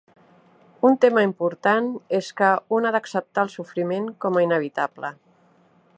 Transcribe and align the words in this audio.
Un 0.87 0.95
tema 1.03 1.25
important 1.27 1.91
és 2.21 2.31
que 2.41 2.49
un 2.79 2.87
ha 2.89 2.95
d'acceptar 2.97 3.47
el 3.49 3.55
sofriment 3.59 4.09
com 4.27 4.41
a 4.41 4.47
inevitable. 4.51 5.17